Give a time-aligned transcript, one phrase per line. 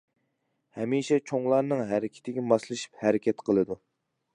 [0.77, 3.85] ھەمىشە چوڭلارنىڭ ھەرىكىتىگە ماسلىشىپ ھەرىكەت قىلىدۇ.